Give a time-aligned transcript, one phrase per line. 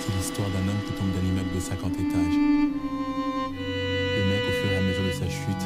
[0.00, 2.38] C'est l'histoire d'un homme qui tombe d'un immeuble de 50 étages.
[4.16, 5.64] Le mec, au fur et à mesure de sa chute,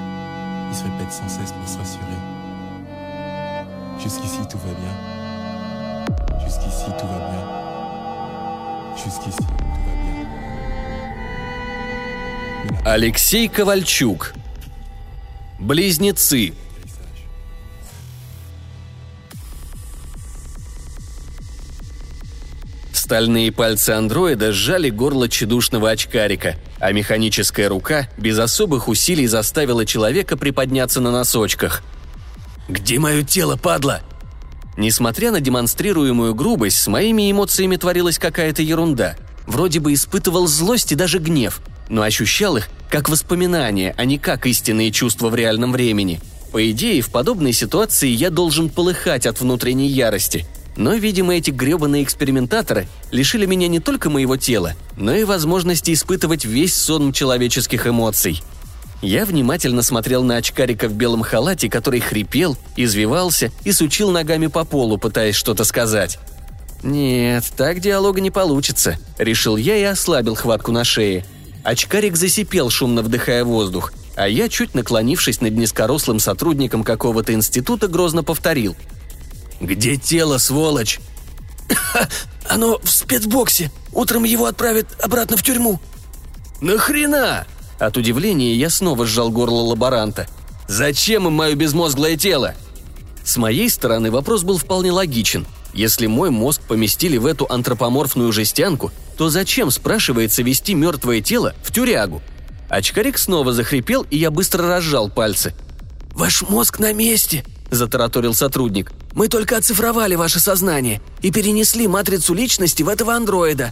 [0.71, 2.21] il se répète sans cesse pour se rassurer.
[3.99, 4.95] Jusqu'ici, tout va bien.
[6.45, 7.45] Jusqu'ici, tout va bien.
[8.97, 10.27] Jusqu'ici, tout va bien.
[12.85, 14.33] Алексей Ковальчук.
[15.59, 16.55] Близнецы.
[23.06, 30.38] Стальные пальцы андроида сжали горло чедушного очкарика, а механическая рука без особых усилий заставила человека
[30.38, 31.84] приподняться на носочках.
[32.68, 34.02] «Где мое тело, падла?»
[34.76, 39.18] Несмотря на демонстрируемую грубость, с моими эмоциями творилась какая-то ерунда.
[39.46, 44.48] Вроде бы испытывал злость и даже гнев, но ощущал их как воспоминания, а не как
[44.48, 46.22] истинные чувства в реальном времени.
[46.52, 52.04] По идее, в подобной ситуации я должен полыхать от внутренней ярости– но, видимо, эти гребаные
[52.04, 58.42] экспериментаторы лишили меня не только моего тела, но и возможности испытывать весь сон человеческих эмоций.
[59.02, 64.66] Я внимательно смотрел на очкарика в белом халате, который хрипел, извивался и сучил ногами по
[64.66, 66.18] полу, пытаясь что-то сказать.
[66.84, 71.26] «Нет, так диалога не получится»,— решил я и ослабил хватку на шее.
[71.64, 78.24] Очкарик засипел, шумно вдыхая воздух, а я, чуть наклонившись над низкорослым сотрудником какого-то института, грозно
[78.24, 78.76] повторил—
[79.60, 81.00] «Где тело, сволочь?»
[82.50, 83.72] «Оно в спецбоксе.
[83.94, 85.80] Утром его отправят обратно в тюрьму».
[86.62, 87.48] «Нахрена?»
[87.80, 90.28] От удивления я снова сжал горло лаборанта.
[90.68, 92.56] «Зачем им мое безмозглое тело?»
[93.24, 95.48] С моей стороны вопрос был вполне логичен.
[95.74, 101.72] Если мой мозг поместили в эту антропоморфную жестянку, то зачем, спрашивается, вести мертвое тело в
[101.72, 102.22] тюрягу?
[102.70, 105.54] Очкарик снова захрипел, и я быстро разжал пальцы.
[106.14, 108.94] «Ваш мозг на месте!»– затараторил сотрудник.
[109.16, 113.72] «Мы только оцифровали ваше сознание и перенесли матрицу личности в этого андроида».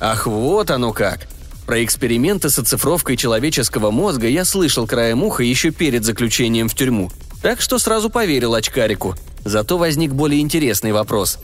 [0.00, 1.28] «Ах, вот оно как!»
[1.66, 7.10] Про эксперименты с оцифровкой человеческого мозга я слышал краем уха еще перед заключением в тюрьму,
[7.42, 9.14] так что сразу поверил очкарику.
[9.44, 11.38] Зато возник более интересный вопрос.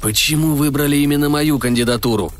[0.00, 2.32] «Почему выбрали именно мою кандидатуру?»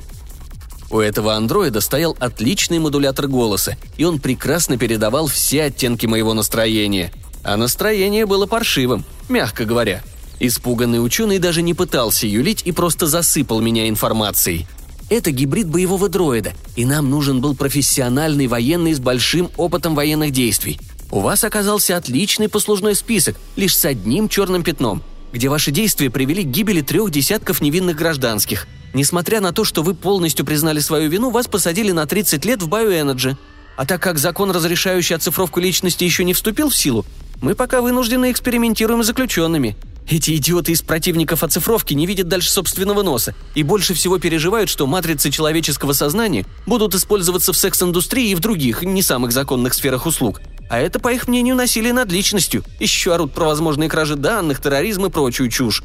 [0.90, 7.12] У этого андроида стоял отличный модулятор голоса, и он прекрасно передавал все оттенки моего настроения–
[7.48, 10.02] а настроение было паршивым, мягко говоря.
[10.40, 14.66] Испуганный ученый даже не пытался юлить и просто засыпал меня информацией.
[15.10, 20.78] Это гибрид боевого дроида, и нам нужен был профессиональный военный с большим опытом военных действий.
[21.10, 26.44] У вас оказался отличный послужной список, лишь с одним черным пятном, где ваши действия привели
[26.44, 28.66] к гибели трех десятков невинных гражданских.
[28.92, 32.68] Несмотря на то, что вы полностью признали свою вину, вас посадили на 30 лет в
[32.68, 33.36] BioEnergy.
[33.76, 37.06] А так как закон, разрешающий оцифровку личности, еще не вступил в силу,
[37.40, 39.76] мы пока вынуждены экспериментируем с заключенными.
[40.08, 44.86] Эти идиоты из противников оцифровки не видят дальше собственного носа и больше всего переживают, что
[44.86, 50.40] матрицы человеческого сознания будут использоваться в секс-индустрии и в других, не самых законных сферах услуг.
[50.70, 52.64] А это, по их мнению, насилие над личностью.
[52.80, 55.82] Еще орут про возможные кражи данных, терроризм и прочую чушь.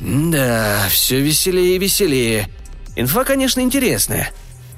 [0.00, 2.48] Да, все веселее и веселее.
[2.94, 4.32] Инфа, конечно, интересная.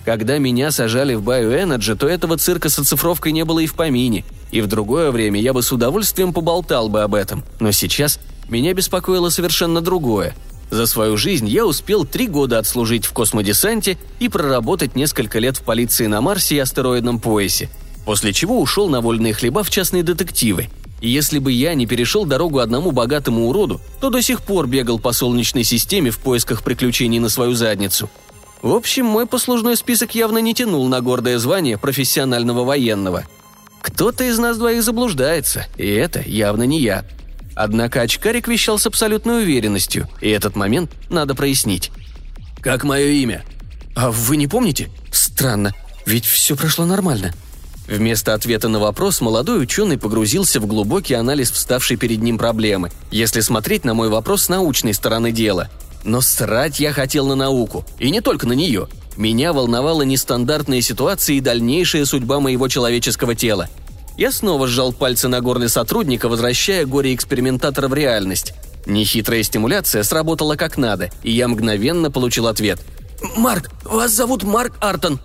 [0.08, 4.24] Когда меня сажали в BioEnergy, то этого цирка с оцифровкой не было и в помине.
[4.50, 7.44] И в другое время я бы с удовольствием поболтал бы об этом.
[7.60, 10.34] Но сейчас меня беспокоило совершенно другое.
[10.70, 15.62] За свою жизнь я успел три года отслужить в космодесанте и проработать несколько лет в
[15.62, 17.68] полиции на Марсе и астероидном поясе,
[18.06, 20.70] после чего ушел на вольные хлеба в частные детективы.
[21.02, 24.98] И если бы я не перешел дорогу одному богатому уроду, то до сих пор бегал
[24.98, 28.08] по Солнечной системе в поисках приключений на свою задницу–
[28.62, 33.24] в общем, мой послужной список явно не тянул на гордое звание профессионального военного.
[33.80, 37.04] Кто-то из нас двоих заблуждается, и это явно не я.
[37.54, 41.90] Однако очкарик вещал с абсолютной уверенностью, и этот момент надо прояснить.
[42.60, 43.44] «Как мое имя?»
[43.94, 44.90] «А вы не помните?
[45.10, 45.74] Странно,
[46.06, 47.32] ведь все прошло нормально»,
[47.88, 53.40] Вместо ответа на вопрос молодой ученый погрузился в глубокий анализ вставшей перед ним проблемы, если
[53.40, 55.70] смотреть на мой вопрос с научной стороны дела.
[56.04, 58.88] Но срать я хотел на науку, и не только на нее.
[59.16, 63.68] Меня волновала нестандартная ситуация и дальнейшая судьба моего человеческого тела.
[64.16, 68.54] Я снова сжал пальцы на горле сотрудника, возвращая горе-экспериментатора в реальность.
[68.86, 72.80] Нехитрая стимуляция сработала как надо, и я мгновенно получил ответ.
[73.36, 75.18] «Марк, вас зовут Марк Артон».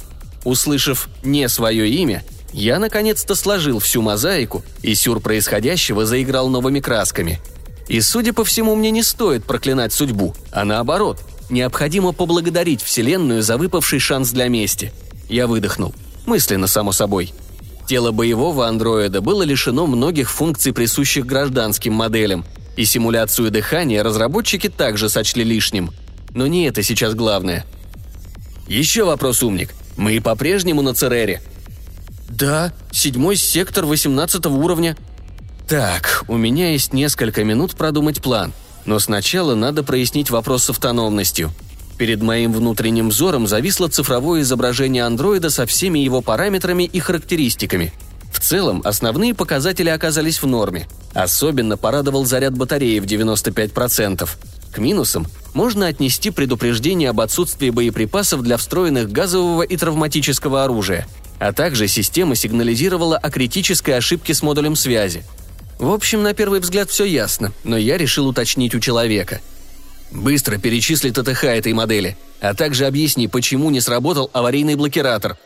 [0.43, 7.39] Услышав не свое имя, я наконец-то сложил всю мозаику, и сюр происходящего заиграл новыми красками–
[7.87, 11.19] и, судя по всему, мне не стоит проклинать судьбу, а наоборот,
[11.49, 14.93] необходимо поблагодарить Вселенную за выпавший шанс для мести.
[15.29, 15.93] Я выдохнул.
[16.25, 17.33] Мысленно, само собой.
[17.87, 22.45] Тело боевого андроида было лишено многих функций, присущих гражданским моделям,
[22.77, 25.91] и симуляцию дыхания разработчики также сочли лишним.
[26.33, 27.65] Но не это сейчас главное.
[28.67, 29.71] Еще вопрос, умник.
[29.97, 31.41] Мы по-прежнему на Церере?»
[32.29, 34.97] «Да, седьмой сектор восемнадцатого уровня».
[35.67, 38.53] «Так, у меня есть несколько минут продумать план,
[38.85, 41.51] но сначала надо прояснить вопрос с автономностью.
[41.97, 47.93] Перед моим внутренним взором зависло цифровое изображение андроида со всеми его параметрами и характеристиками.
[48.31, 50.87] В целом, основные показатели оказались в норме.
[51.13, 54.27] Особенно порадовал заряд батареи в 95%.
[54.73, 61.07] К минусам можно отнести предупреждение об отсутствии боеприпасов для встроенных газового и травматического оружия,
[61.39, 65.23] а также система сигнализировала о критической ошибке с модулем связи.
[65.83, 69.41] В общем, на первый взгляд все ясно, но я решил уточнить у человека.
[70.11, 75.37] Быстро перечисли ТТХ этой модели, а также объясни, почему не сработал аварийный блокиратор.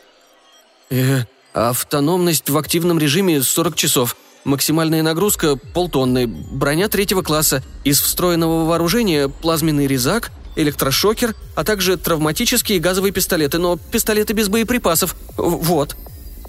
[0.91, 1.23] Э,
[1.53, 9.27] автономность в активном режиме 40 часов– Максимальная нагрузка– полтонны, броня третьего класса, из встроенного вооружения–
[9.41, 15.15] плазменный резак, электрошокер, а также травматические газовые пистолеты, но пистолеты без боеприпасов.
[15.35, 15.97] Вот.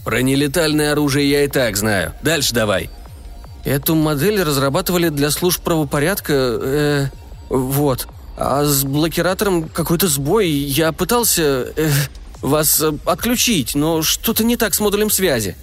[0.05, 2.13] Про нелетальное оружие я и так знаю.
[2.23, 2.91] Дальше давай.
[3.65, 7.07] Эту модель разрабатывали для служб правопорядка, э,
[7.49, 8.09] вот.
[8.37, 10.49] А с блокиратором какой-то сбой.
[10.49, 11.91] Я пытался э,
[12.41, 15.57] вас э, отключить, но что-то не так с модулем связи.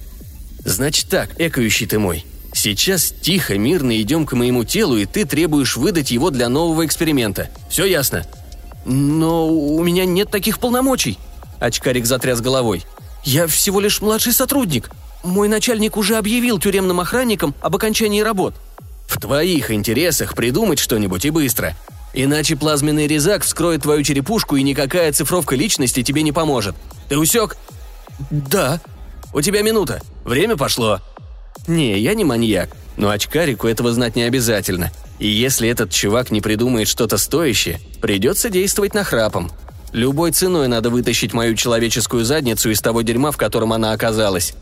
[0.63, 2.25] Значит так, экающий ты мой.
[2.53, 7.49] Сейчас тихо, мирно идем к моему телу, и ты требуешь выдать его для нового эксперимента.
[7.69, 8.25] Все ясно?»
[8.85, 11.17] «Но у меня нет таких полномочий»,–
[11.59, 12.85] очкарик затряс головой.
[13.23, 14.89] «Я всего лишь младший сотрудник.
[15.25, 18.53] Мой начальник уже объявил тюремным охранникам об окончании работ».
[19.07, 21.75] «В твоих интересах придумать что-нибудь и быстро.
[22.13, 26.75] Иначе плазменный резак вскроет твою черепушку, и никакая цифровка личности тебе не поможет.
[27.09, 27.57] Ты усек?»
[28.31, 28.79] «Да»,
[29.35, 30.01] у тебя минута.
[30.23, 31.01] Время пошло».
[31.67, 34.91] «Не, я не маньяк, но очкарику этого знать не обязательно.
[35.19, 39.51] И если этот чувак не придумает что-то стоящее, придется действовать нахрапом.
[39.91, 44.53] Любой ценой надо вытащить мою человеческую задницу из того дерьма, в котором она оказалась.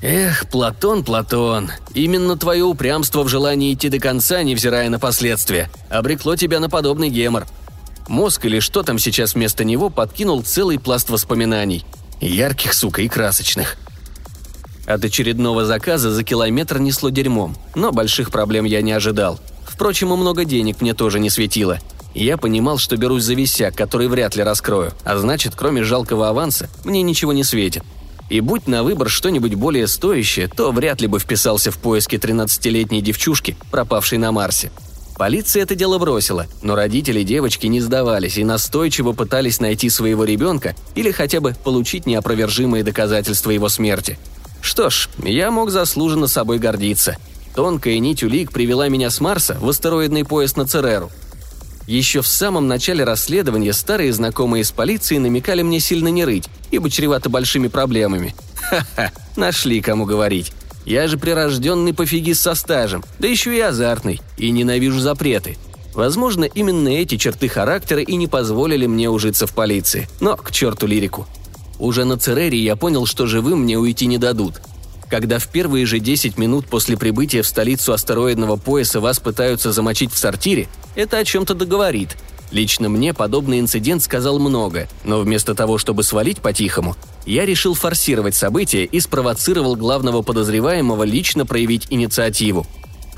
[0.00, 6.36] Эх, Платон, Платон, именно твое упрямство в желании идти до конца, невзирая на последствия, обрекло
[6.36, 7.46] тебя на подобный гемор.
[8.06, 11.84] Мозг или что там сейчас вместо него подкинул целый пласт воспоминаний.
[12.20, 13.76] Ярких, сука, и красочных–
[14.88, 19.38] от очередного заказа за километр несло дерьмом, но больших проблем я не ожидал.
[19.66, 21.78] Впрочем, и много денег мне тоже не светило.
[22.14, 26.70] Я понимал, что берусь за висяк, который вряд ли раскрою, а значит, кроме жалкого аванса,
[26.84, 27.82] мне ничего не светит.
[28.28, 33.00] И будь на выбор что-нибудь более стоящее, то вряд ли бы вписался в поиски 13-летней
[33.00, 34.70] девчушки, пропавшей на Марсе.
[35.16, 40.76] Полиция это дело бросила, но родители девочки не сдавались и настойчиво пытались найти своего ребенка
[40.94, 44.18] или хотя бы получить неопровержимые доказательства его смерти–
[44.60, 47.16] что ж, я мог заслуженно собой гордиться.
[47.54, 51.10] Тонкая нить улик привела меня с Марса в астероидный пояс на Цереру.
[51.88, 56.90] Еще в самом начале расследования старые знакомые из полиции намекали мне сильно не рыть, ибо
[56.90, 58.34] чревато большими проблемами.
[58.56, 60.52] Ха-ха, нашли кому говорить.
[60.84, 65.56] Я же прирожденный пофигист со стажем, да еще и азартный, и ненавижу запреты.
[65.94, 70.10] Возможно, именно эти черты характера и не позволили мне ужиться в полиции.
[70.20, 71.26] Но к черту лирику.
[71.78, 74.60] Уже на Церере я понял, что живым мне уйти не дадут.
[75.08, 80.12] Когда в первые же 10 минут после прибытия в столицу астероидного пояса вас пытаются замочить
[80.12, 82.16] в сортире, это о чем-то договорит.
[82.50, 88.34] Лично мне подобный инцидент сказал много, но вместо того, чтобы свалить по-тихому, я решил форсировать
[88.34, 92.66] события и спровоцировал главного подозреваемого лично проявить инициативу.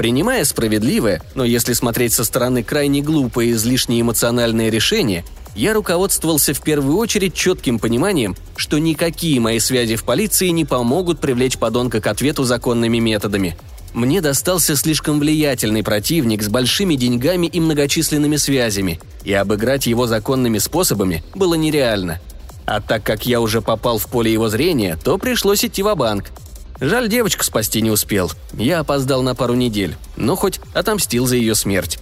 [0.01, 6.55] Принимая справедливое, но если смотреть со стороны крайне глупое и излишне эмоциональное решение, я руководствовался
[6.55, 12.01] в первую очередь четким пониманием, что никакие мои связи в полиции не помогут привлечь подонка
[12.01, 13.59] к ответу законными методами.
[13.93, 20.57] Мне достался слишком влиятельный противник с большими деньгами и многочисленными связями, и обыграть его законными
[20.57, 22.23] способами было нереально.
[22.65, 26.31] А так как я уже попал в поле его зрения, то пришлось идти в банк
[26.81, 28.33] Жаль, девочку спасти не успел.
[28.55, 31.99] Я опоздал на пару недель, но хоть отомстил за ее смерть.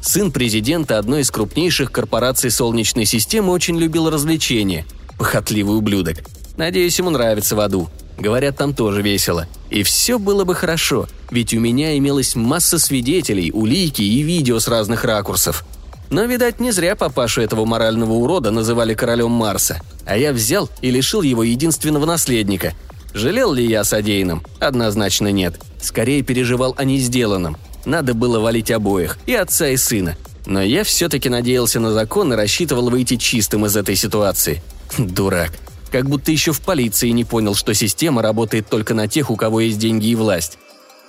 [0.00, 4.86] Сын президента одной из крупнейших корпораций Солнечной системы очень любил развлечения.
[5.18, 6.18] Похотливый ублюдок.
[6.56, 7.90] Надеюсь, ему нравится в аду.
[8.18, 9.46] Говорят, там тоже весело.
[9.68, 14.68] И все было бы хорошо, ведь у меня имелась масса свидетелей, улики и видео с
[14.68, 15.64] разных ракурсов.
[16.10, 19.80] Но, видать, не зря папашу этого морального урода называли королем Марса.
[20.06, 22.74] А я взял и лишил его единственного наследника.
[23.14, 24.42] Жалел ли я содеянным?
[24.58, 25.60] Однозначно нет.
[25.80, 30.16] Скорее переживал о несделанном– надо было валить обоих, и отца, и сына.
[30.46, 34.62] Но я все-таки надеялся на закон и рассчитывал выйти чистым из этой ситуации.
[34.98, 35.52] Дурак.
[35.90, 39.60] Как будто еще в полиции не понял, что система работает только на тех, у кого
[39.60, 40.58] есть деньги и власть.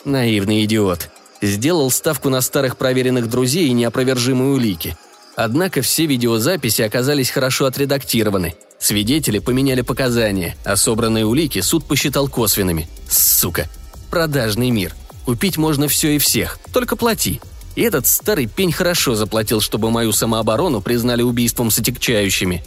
[0.06, 1.10] Наивный идиот.
[1.42, 4.98] Сделал ставку на старых проверенных друзей и неопровержимые улики.
[5.36, 8.56] Однако все видеозаписи оказались хорошо отредактированы.
[8.82, 12.90] Свидетели поменяли показания, а собранные улики суд посчитал косвенными.
[13.08, 13.68] Сука.
[14.10, 14.96] Продажный мир.
[15.24, 17.40] Купить можно все и всех, только плати.
[17.76, 22.64] И этот старый пень хорошо заплатил, чтобы мою самооборону признали убийством с отягчающими.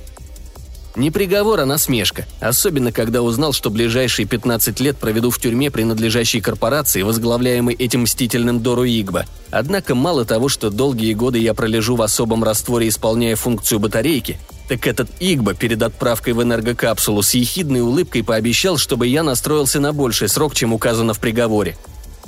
[0.95, 2.25] Не приговор, а насмешка.
[2.41, 8.63] Особенно, когда узнал, что ближайшие 15 лет проведу в тюрьме, принадлежащей корпорации, возглавляемой этим мстительным
[8.63, 9.27] Дору Игба.
[9.51, 14.87] Однако мало того, что долгие годы я пролежу в особом растворе, исполняя функцию батарейки, так
[14.87, 20.29] этот Игба перед отправкой в энергокапсулу с ехидной улыбкой пообещал, чтобы я настроился на больший
[20.29, 21.77] срок, чем указано в приговоре.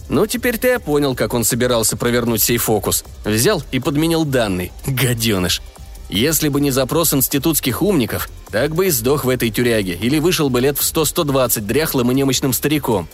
[0.09, 3.05] Ну, теперь-то я понял, как он собирался провернуть сей фокус.
[3.25, 4.71] Взял и подменил данные.
[4.87, 5.63] Гаденыш.
[6.09, 10.49] Если бы не запрос институтских умников, так бы и сдох в этой тюряге, или вышел
[10.51, 13.09] бы лет в 100-120 дряхлым и немощным стариком.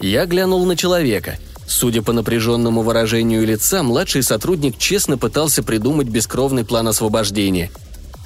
[0.00, 1.38] Я глянул на человека.
[1.68, 7.70] Судя по напряженному выражению лица, младший сотрудник честно пытался придумать бескровный план освобождения.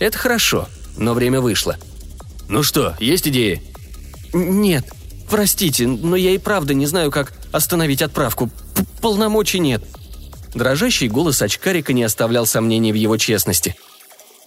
[0.02, 1.76] Это хорошо, но время вышло.
[2.48, 3.62] «Ну что, есть идеи?»
[4.32, 4.84] «Нет.
[5.30, 8.50] Простите, но я и правда не знаю, как остановить отправку.
[8.74, 9.84] П Полномочий нет»,
[10.54, 13.76] Дрожащий голос очкарика не оставлял сомнений в его честности.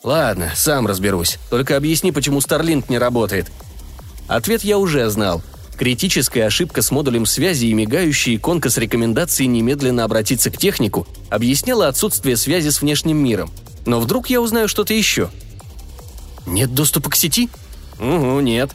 [0.04, 1.38] «Ладно, сам разберусь.
[1.50, 3.48] Только объясни, почему Старлинг не работает».
[4.28, 5.42] Ответ я уже знал.
[5.78, 11.88] Критическая ошибка с модулем связи и мигающая иконка с рекомендацией немедленно обратиться к технику объясняла
[11.88, 13.54] отсутствие связи с внешним миром.
[13.86, 15.30] Но вдруг я узнаю что-то еще.
[16.46, 17.50] «Нет доступа к сети?»
[18.00, 18.72] «Угу, нет».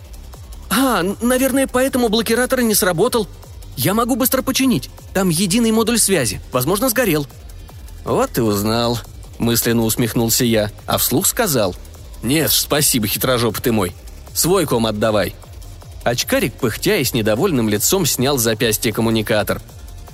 [0.70, 3.28] «А, наверное, поэтому блокиратор не сработал»,
[3.76, 4.90] я могу быстро починить.
[5.14, 6.40] Там единый модуль связи.
[6.52, 7.26] Возможно, сгорел».
[8.04, 8.98] «Вот и узнал»,—
[9.38, 11.74] мысленно усмехнулся я, а вслух сказал.
[12.22, 13.94] «Нет, спасибо, хитрожоп ты мой.
[14.34, 15.34] Свой ком отдавай».
[16.04, 19.62] Очкарик, пыхтя и с недовольным лицом, снял с запястья коммуникатор.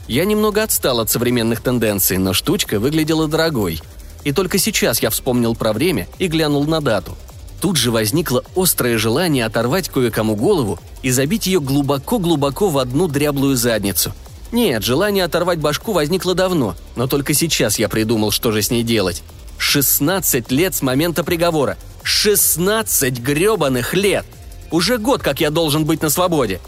[0.07, 3.81] Я немного отстал от современных тенденций, но штучка выглядела дорогой.
[4.23, 7.17] И только сейчас я вспомнил про время и глянул на дату.
[7.61, 13.57] Тут же возникло острое желание оторвать кое-кому голову и забить ее глубоко-глубоко в одну дряблую
[13.57, 14.13] задницу.
[14.53, 18.83] Нет, желание оторвать башку возникло давно, но только сейчас я придумал, что же с ней
[18.83, 19.23] делать.
[19.59, 21.77] 16 лет с момента приговора.
[22.03, 24.25] 16 гребаных лет!
[24.71, 26.61] Уже год, как я должен быть на свободе.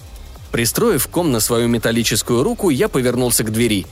[0.50, 3.86] Пристроив ком на свою металлическую руку, я повернулся к двери.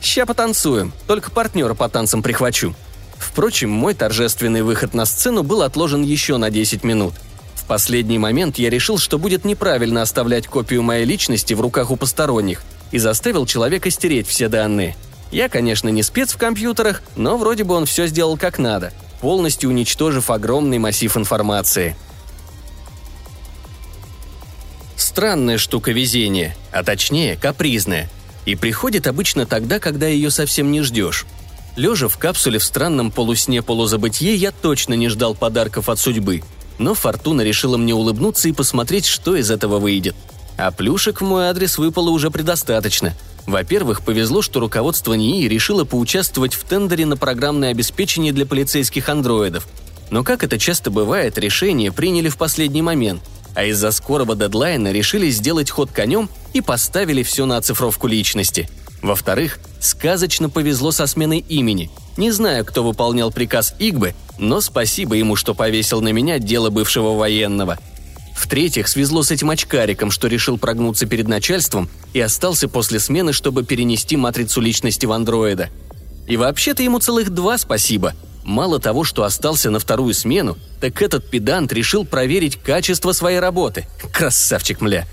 [0.00, 2.74] «Ща потанцуем, только партнера по танцам прихвачу»,
[3.20, 7.12] Впрочем, мой торжественный выход на сцену был отложен еще на 10 минут.
[7.54, 11.96] В последний момент я решил, что будет неправильно оставлять копию моей личности в руках у
[11.96, 14.96] посторонних, и заставил человека стереть все данные.
[15.30, 19.68] Я, конечно, не спец в компьютерах, но вроде бы он все сделал как надо, полностью
[19.70, 21.94] уничтожив огромный массив информации.
[24.96, 28.08] Странная штука везения, а точнее капризная.
[28.46, 31.26] И приходит обычно тогда, когда ее совсем не ждешь.
[31.76, 36.42] Лежа в капсуле в странном полусне-полузабытье, я точно не ждал подарков от судьбы.
[36.78, 40.16] Но Фортуна решила мне улыбнуться и посмотреть, что из этого выйдет.
[40.56, 43.14] А плюшек в мой адрес выпало уже предостаточно.
[43.46, 49.66] Во-первых, повезло, что руководство НИИ решило поучаствовать в тендере на программное обеспечение для полицейских андроидов.
[50.10, 53.22] Но как это часто бывает, решение приняли в последний момент,
[53.54, 58.68] а из-за скорого дедлайна решили сделать ход конем и поставили все на оцифровку личности–
[59.02, 61.90] во-вторых, сказочно повезло со сменой имени.
[62.16, 67.16] Не знаю, кто выполнял приказ Игбы, но спасибо ему, что повесил на меня дело бывшего
[67.16, 67.78] военного.
[68.36, 73.64] В-третьих, свезло с этим очкариком, что решил прогнуться перед начальством и остался после смены, чтобы
[73.64, 75.68] перенести матрицу личности в андроида.
[76.26, 78.14] И вообще-то ему целых два спасибо.
[78.44, 83.86] Мало того, что остался на вторую смену, так этот педант решил проверить качество своей работы.
[84.12, 85.06] Красавчик, мля.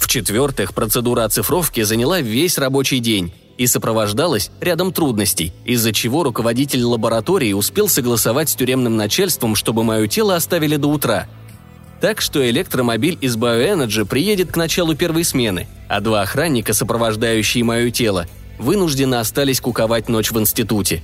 [0.00, 7.52] В-четвертых, процедура оцифровки заняла весь рабочий день и сопровождалась рядом трудностей, из-за чего руководитель лаборатории
[7.52, 11.28] успел согласовать с тюремным начальством, чтобы мое тело оставили до утра.
[12.00, 17.90] Так что электромобиль из BioEnergy приедет к началу первой смены, а два охранника, сопровождающие мое
[17.90, 18.26] тело,
[18.58, 21.02] вынуждены остались куковать ночь в институте.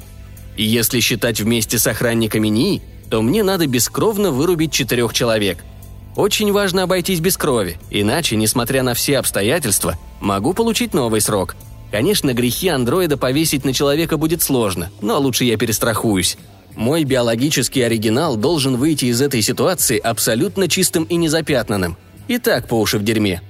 [0.57, 5.59] И если считать вместе с охранниками НИИ, то мне надо бескровно вырубить четырех человек–
[6.17, 11.55] очень важно обойтись без крови, иначе, несмотря на все обстоятельства, могу получить новый срок.
[11.91, 16.37] Конечно, грехи андроида повесить на человека будет сложно, но лучше я перестрахуюсь.
[16.75, 21.97] Мой биологический оригинал должен выйти из этой ситуации абсолютно чистым и незапятнанным.
[22.29, 23.41] И так по уши в дерьме.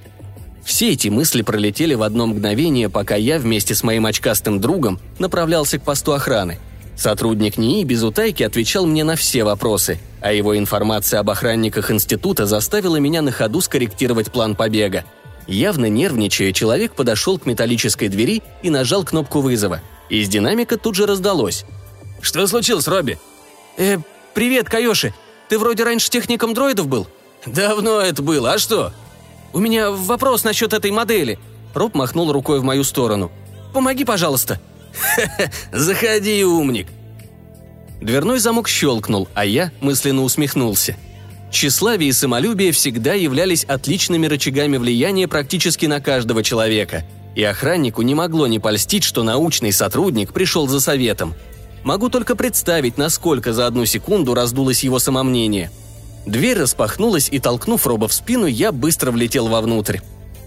[0.63, 5.79] Все эти мысли пролетели в одно мгновение, пока я вместе с моим очкастым другом направлялся
[5.79, 6.57] к посту охраны.
[6.97, 12.47] Сотрудник НИИ без утайки отвечал мне на все вопросы, а его информация об охранниках института
[12.47, 15.05] заставила меня на ходу скорректировать план побега.
[15.45, 19.81] Явно нервничая, человек подошел к металлической двери и нажал кнопку вызова.
[20.09, 21.65] Из динамика тут же раздалось.
[22.19, 23.19] «Что случилось, Робби?»
[23.77, 23.97] «Э,
[24.33, 25.13] привет, Кайоши.
[25.49, 27.07] Ты вроде раньше техником дроидов был?»
[27.45, 28.91] «Давно это было, а что?»
[29.53, 31.37] «У меня вопрос насчет этой модели».
[31.75, 33.31] Роб махнул рукой в мою сторону.
[33.71, 34.59] «Помоги, пожалуйста».
[35.71, 36.87] заходи, умник».
[38.01, 40.95] Дверной замок щелкнул, а я мысленно усмехнулся.
[41.51, 48.15] Тщеславие и самолюбие всегда являлись отличными рычагами влияния практически на каждого человека, и охраннику не
[48.15, 51.35] могло не польстить, что научный сотрудник пришел за советом.
[51.83, 55.71] Могу только представить, насколько за одну секунду раздулось его самомнение.
[56.25, 59.99] Дверь распахнулась, и, толкнув Роба в спину, я быстро влетел вовнутрь.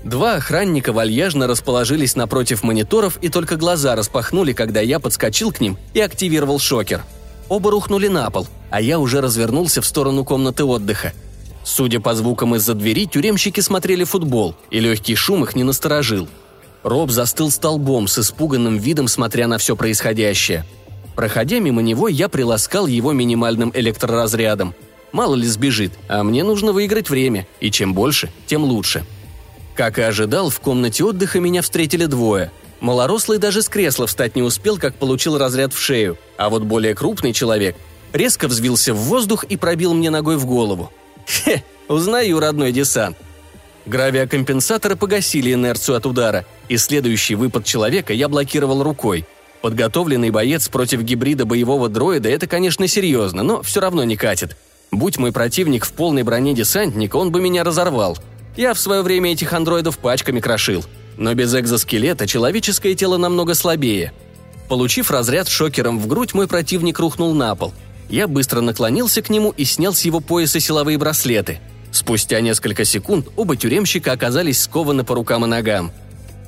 [0.05, 5.77] Два охранника вальяжно расположились напротив мониторов и только глаза распахнули, когда я подскочил к ним
[5.93, 7.03] и активировал шокер.
[7.49, 11.13] Оба рухнули на пол, а я уже развернулся в сторону комнаты отдыха.
[11.65, 16.29] Судя по звукам из-за двери, тюремщики смотрели футбол, и легкий шум их не насторожил.
[16.83, 20.65] Роб застыл столбом с испуганным видом, смотря на все происходящее.
[21.15, 24.75] Проходя мимо него, я приласкал его минимальным электроразрядом.
[25.13, 29.05] Мало ли сбежит, а мне нужно выиграть время, и чем больше, тем лучше.
[29.75, 32.51] Как и ожидал, в комнате отдыха меня встретили двое.
[32.81, 36.95] Малорослый даже с кресла встать не успел, как получил разряд в шею, а вот более
[36.95, 37.77] крупный человек
[38.13, 40.91] резко взвился в воздух и пробил мне ногой в голову.
[41.27, 43.17] Хе, узнаю родной десант.
[43.87, 49.27] Гравиокомпенсаторы погасили инерцию от удара, и следующий выпад человека я блокировал рукой.
[49.63, 54.57] Подготовленный боец против гибрида боевого дроида– это, конечно, серьезно, но все равно не катит.
[54.91, 58.19] Будь мой противник в полной броне десантника, он бы меня разорвал–
[58.57, 60.85] я в свое время этих андроидов пачками крошил.
[61.17, 64.13] Но без экзоскелета человеческое тело намного слабее.
[64.69, 67.75] Получив разряд шокером в грудь, мой противник рухнул на пол.
[68.09, 71.61] Я быстро наклонился к нему и снял с его пояса силовые браслеты.
[71.93, 75.93] Спустя несколько секунд оба тюремщика оказались скованы по рукам и ногам.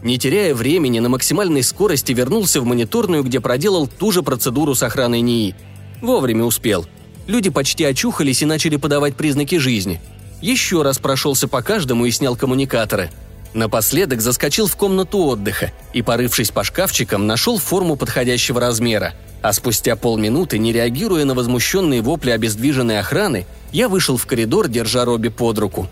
[0.03, 4.83] Не теряя времени, на максимальной скорости вернулся в мониторную, где проделал ту же процедуру с
[4.83, 5.55] охраной НИИ.
[6.01, 6.87] Вовремя успел.
[7.27, 10.01] Люди почти очухались и начали подавать признаки жизни–
[10.43, 13.11] еще раз прошелся по каждому и снял коммуникаторы.
[13.55, 19.15] Напоследок заскочил в комнату отдыха и, порывшись по шкафчикам, нашел форму подходящего размера.
[19.43, 25.05] А спустя полминуты, не реагируя на возмущенные вопли обездвиженной охраны, я вышел в коридор, держа
[25.05, 25.89] Робби под руку.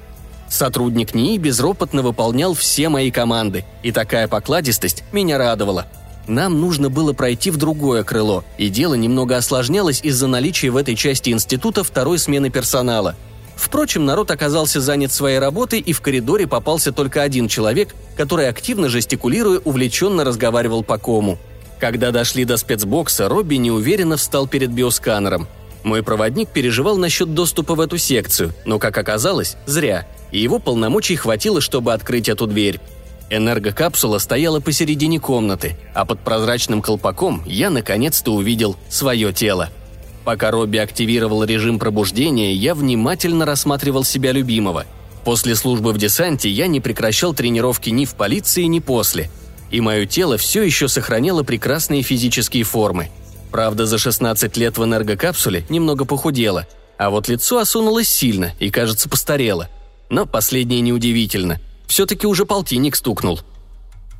[0.49, 5.87] Сотрудник НИИ безропотно выполнял все мои команды, и такая покладистость меня радовала.
[6.27, 10.97] Нам нужно было пройти в другое крыло, и дело немного осложнялось из-за наличия в этой
[10.97, 13.17] части института второй смены персонала–
[13.61, 18.89] Впрочем, народ оказался занят своей работой, и в коридоре попался только один человек, который активно
[18.89, 21.37] жестикулируя увлеченно разговаривал по кому.
[21.79, 25.47] Когда дошли до спецбокса, Робби неуверенно встал перед биосканером.
[25.83, 31.17] Мой проводник переживал насчет доступа в эту секцию, но, как оказалось, зря, и его полномочий
[31.17, 32.81] хватило, чтобы открыть эту дверь.
[33.29, 39.69] Энергокапсула стояла посередине комнаты, а под прозрачным колпаком я наконец-то увидел свое тело–
[40.25, 44.85] Пока Робби активировал режим пробуждения, я внимательно рассматривал себя любимого.
[45.25, 49.31] После службы в десанте я не прекращал тренировки ни в полиции, ни после.
[49.71, 53.11] И мое тело все еще сохраняло прекрасные физические формы.
[53.51, 56.67] Правда, за 16 лет в энергокапсуле немного похудело,
[56.99, 59.69] а вот лицо осунулось сильно и, кажется, постарело.
[60.09, 61.61] Но последнее неудивительно.
[61.87, 63.41] Все-таки уже полтинник стукнул.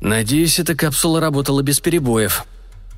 [0.01, 2.45] Надеюсь, эта капсула работала без перебоев.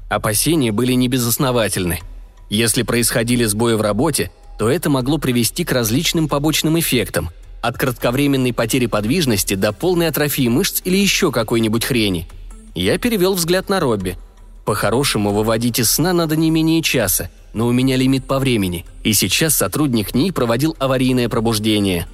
[0.10, 2.00] Опасения были небезосновательны–
[2.50, 7.30] если происходили сбои в работе, то это могло привести к различным побочным эффектам–
[7.64, 12.28] от кратковременной потери подвижности до полной атрофии мышц или еще какой-нибудь хрени.
[12.76, 14.18] Я перевел взгляд на Робби.
[14.66, 19.14] По-хорошему, выводить из сна надо не менее часа, но у меня лимит по времени, и
[19.14, 22.08] сейчас сотрудник НИИ проводил аварийное пробуждение.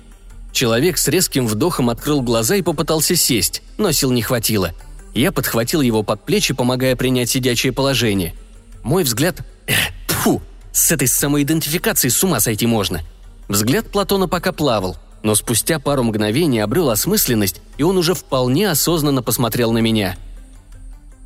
[0.52, 4.74] Человек с резким вдохом открыл глаза и попытался сесть, но сил не хватило.
[5.16, 8.36] Я подхватил его под плечи, помогая принять сидячее положение.
[8.84, 9.44] Мой взгляд
[10.20, 10.42] Фу,
[10.74, 13.00] с этой самоидентификацией с ума сойти можно.
[13.48, 19.24] Взгляд Платона пока плавал, но спустя пару мгновений обрел осмысленность, и он уже вполне осознанно
[19.24, 20.18] посмотрел на меня.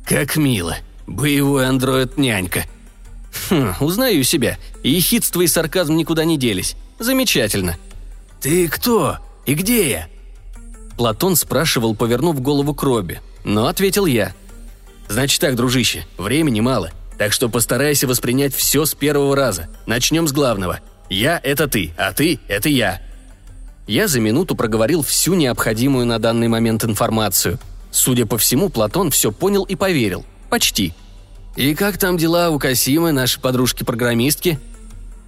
[0.06, 0.76] «Как мило.
[1.08, 2.66] Боевой андроид-нянька».
[3.50, 4.58] «Хм, узнаю себя.
[4.84, 6.76] И ехидство и сарказм никуда не делись.
[7.00, 7.76] Замечательно».
[8.40, 9.18] «Ты кто?
[9.44, 10.08] И где я?»
[10.96, 14.34] Платон спрашивал, повернув голову к Робби, но ответил я.
[15.08, 16.92] «Значит так, дружище, времени мало.
[17.18, 19.68] Так что постарайся воспринять все с первого раза.
[19.86, 20.80] Начнем с главного.
[21.08, 23.00] Я– это ты, а ты– это я.
[23.86, 27.58] Я за минуту проговорил всю необходимую на данный момент информацию.
[27.90, 30.24] Судя по всему, Платон все понял и поверил.
[30.50, 30.94] Почти.
[31.54, 34.58] «И как там дела у Касимы, нашей подружки-программистки?»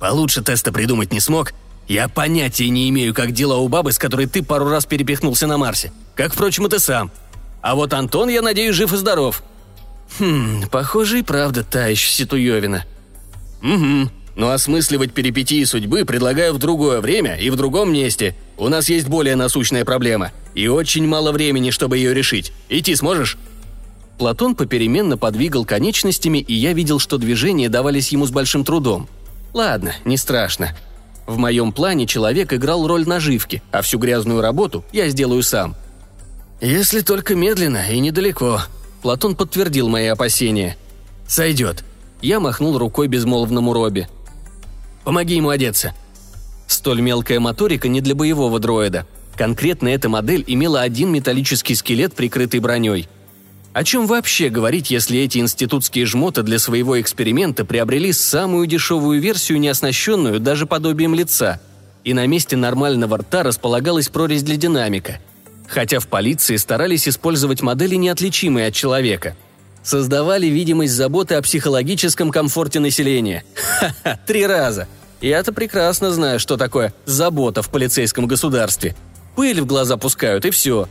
[0.00, 1.52] «Получше теста придумать не смог.
[1.86, 5.56] Я понятия не имею, как дела у бабы, с которой ты пару раз перепихнулся на
[5.56, 5.92] Марсе.
[6.16, 7.12] Как, впрочем, и ты сам.
[7.60, 9.42] А вот Антон, я надеюсь, жив и здоров.
[10.18, 12.84] Хм, похоже и правда та еще Ситуевина.
[13.62, 14.10] Угу.
[14.36, 18.36] Но осмысливать перипетии судьбы предлагаю в другое время и в другом месте.
[18.58, 20.30] У нас есть более насущная проблема.
[20.54, 22.52] И очень мало времени, чтобы ее решить.
[22.68, 23.38] Идти сможешь?»
[24.18, 29.08] Платон попеременно подвигал конечностями, и я видел, что движения давались ему с большим трудом.
[29.52, 30.76] Ладно, не страшно.
[31.26, 35.74] В моем плане человек играл роль наживки, а всю грязную работу я сделаю сам.
[36.60, 38.62] «Если только медленно и недалеко»,—
[39.02, 40.76] Платон подтвердил мои опасения.
[41.26, 41.84] «Сойдет».
[42.22, 44.08] Я махнул рукой безмолвному Робби.
[45.04, 45.94] Помоги ему одеться».
[46.66, 49.06] Столь мелкая моторика не для боевого дроида.
[49.36, 53.08] Конкретно эта модель имела один металлический скелет, прикрытый броней.
[53.72, 59.60] О чем вообще говорить, если эти институтские жмоты для своего эксперимента приобрели самую дешевую версию,
[59.60, 61.60] не оснащенную даже подобием лица,
[62.02, 65.20] и на месте нормального рта располагалась прорезь для динамика.
[65.68, 69.36] Хотя в полиции старались использовать модели, неотличимые от человека.
[69.82, 73.44] Создавали видимость заботы о психологическом комфорте населения.
[73.54, 74.88] Ха-ха, три раза–
[75.20, 78.94] я-то прекрасно знаю, что такое забота в полицейском государстве.
[79.34, 80.88] Пыль в глаза пускают, и все.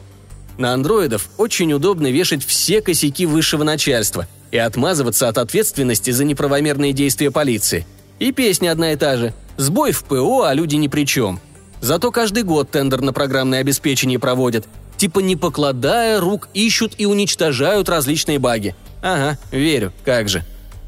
[0.57, 6.93] На андроидов очень удобно вешать все косяки высшего начальства и отмазываться от ответственности за неправомерные
[6.93, 7.85] действия полиции.
[8.19, 9.33] И песня одна и та же.
[9.57, 11.39] Сбой в ПО, а люди ни при чем.
[11.81, 14.67] Зато каждый год тендер на программное обеспечение проводят.
[14.97, 18.75] Типа не покладая рук ищут и уничтожают различные баги.
[19.01, 20.43] Ага, верю, как же.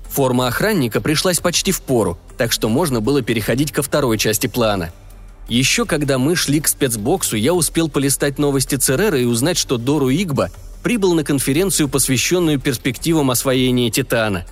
[0.09, 4.91] Форма охранника пришлась почти в пору, так что можно было переходить ко второй части плана.
[5.47, 10.09] Еще когда мы шли к спецбоксу, я успел полистать новости Церера и узнать, что Дору
[10.09, 10.49] Игба
[10.83, 14.45] прибыл на конференцию, посвященную перспективам освоения Титана.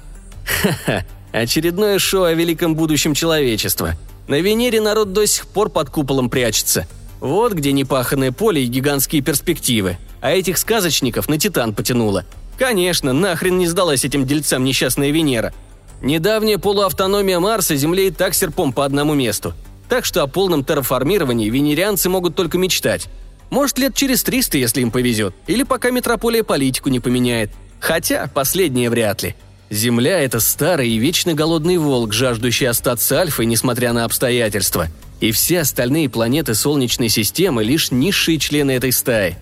[0.45, 3.95] Ха-ха, очередное шоу о великом будущем человечества.
[4.28, 6.88] На Венере народ до сих пор под куполом прячется.
[7.20, 9.98] Вот где непаханное поле и гигантские перспективы.
[10.22, 12.26] А этих сказочников на Титан потянуло.
[12.58, 15.54] Конечно, нахрен не сдалась этим дельцам несчастная Венера–
[16.02, 19.54] Недавняя полуавтономия Марса Земле и так серпом по одному месту.
[19.90, 23.08] Так что о полном терраформировании венерианцы могут только мечтать.
[23.50, 25.34] Может, лет через 300, если им повезет.
[25.48, 27.52] Или пока метрополия политику не поменяет.
[27.80, 29.36] Хотя, последнее вряд ли.
[29.76, 34.88] Земля– это старый и вечно голодный волк, жаждущий остаться альфой, несмотря на обстоятельства.
[35.20, 39.38] И все остальные планеты Солнечной системы– лишь низшие члены этой стаи.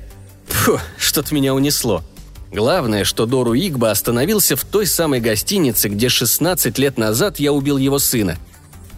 [0.47, 2.03] Фу, что-то меня унесло.
[2.51, 7.77] Главное, что Дору Игба остановился в той самой гостинице, где 16 лет назад я убил
[7.77, 8.37] его сына.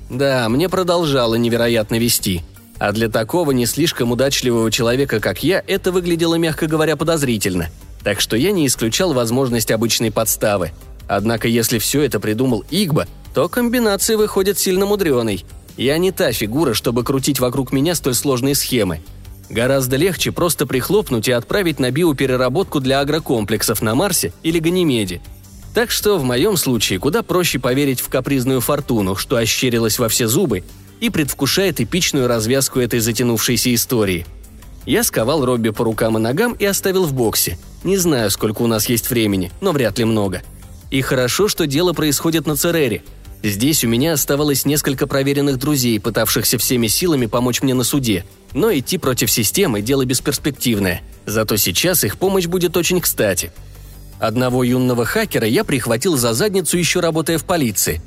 [0.10, 2.44] Да, мне продолжало невероятно вести.
[2.80, 7.70] А для такого не слишком удачливого человека, как я, это выглядело, мягко говоря, подозрительно.
[8.06, 10.72] Так что я не исключал возможность обычной подставы.
[11.08, 15.46] Однако если все это придумал Игба, то комбинация выходит сильно мудреной.
[15.78, 19.02] Я не та фигура, чтобы крутить вокруг меня столь сложные схемы–
[19.50, 25.22] Гораздо легче просто прихлопнуть и отправить на биопереработку для агрокомплексов на Марсе или Ганимеде.
[25.74, 30.28] Так что в моем случае куда проще поверить в капризную фортуну, что ощерилась во все
[30.28, 30.64] зубы
[31.00, 34.26] и предвкушает эпичную развязку этой затянувшейся истории.
[34.86, 37.58] Я сковал Робби по рукам и ногам и оставил в боксе.
[37.84, 40.44] Не знаю, сколько у нас есть времени, но вряд ли много.
[40.92, 43.04] И хорошо, что дело происходит на Церере.
[43.44, 48.72] Здесь у меня оставалось несколько проверенных друзей, пытавшихся всеми силами помочь мне на суде– но
[48.72, 51.02] идти против системы– дело бесперспективное.
[51.26, 53.52] Зато сейчас их помощь будет очень кстати.
[54.18, 58.02] Одного юного хакера я прихватил за задницу, еще работая в полиции.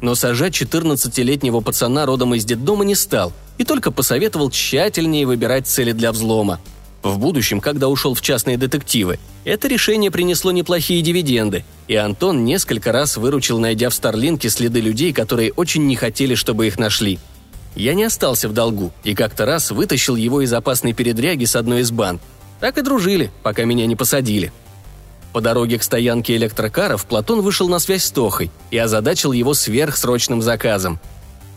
[0.00, 5.92] Но сажать 14-летнего пацана родом из детдома не стал и только посоветовал тщательнее выбирать цели
[5.92, 6.60] для взлома.
[7.02, 12.92] В будущем, когда ушел в частные детективы, это решение принесло неплохие дивиденды, и Антон несколько
[12.92, 17.18] раз выручил, найдя в Старлинке следы людей, которые очень не хотели, чтобы их нашли–
[17.74, 21.80] я не остался в долгу и как-то раз вытащил его из опасной передряги с одной
[21.80, 22.20] из банд.
[22.60, 24.52] Так и дружили, пока меня не посадили.
[25.32, 30.42] По дороге к стоянке электрокаров Платон вышел на связь с Тохой и озадачил его сверхсрочным
[30.42, 31.00] заказом.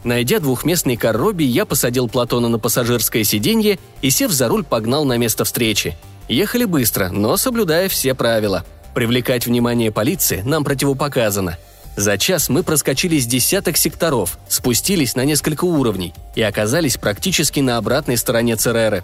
[0.05, 5.03] Найдя двухместный кар Робби, я посадил Платона на пассажирское сиденье и, сев за руль, погнал
[5.03, 5.97] на место встречи.
[6.29, 8.63] Ехали быстро, но соблюдая все правила.
[8.93, 11.57] Привлекать внимание полиции нам противопоказано–
[11.95, 17.77] за час мы проскочили с десяток секторов, спустились на несколько уровней и оказались практически на
[17.77, 19.03] обратной стороне Цереры.